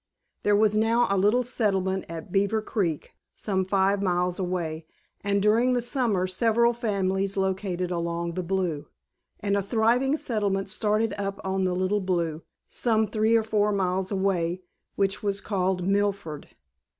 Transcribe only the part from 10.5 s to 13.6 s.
started up on the Little Blue, some three or